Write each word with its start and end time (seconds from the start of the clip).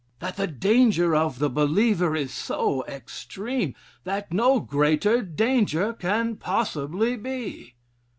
That 0.17 0.35
the 0.35 0.47
danger 0.47 1.15
of 1.15 1.37
the 1.37 1.47
believer 1.47 2.15
is 2.15 2.33
so 2.33 2.83
extreme, 2.87 3.75
that 4.03 4.33
no 4.33 4.59
greater 4.59 5.21
danger 5.21 5.93
can 5.93 6.37
possibly 6.37 7.15
be. 7.15 7.75